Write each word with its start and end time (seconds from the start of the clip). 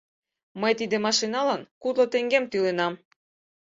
—Мый 0.61 0.73
тиде 0.79 0.97
машинылан 1.05 1.61
кудло 1.81 2.05
теҥгем 2.13 2.43
тӱленам. 2.51 2.93